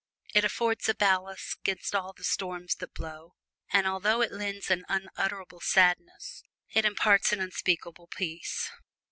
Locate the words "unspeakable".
7.39-8.07